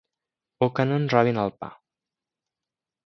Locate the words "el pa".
1.43-1.69